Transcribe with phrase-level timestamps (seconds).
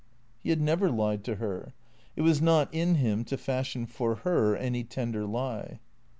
[0.39, 1.75] He had never lied to her.
[2.15, 5.77] It was not in him to fashion for her any tender lie.